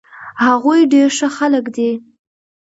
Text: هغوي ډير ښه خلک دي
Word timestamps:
هغوي 0.45 0.81
ډير 0.93 1.09
ښه 1.17 1.27
خلک 1.37 1.65
دي 1.75 1.91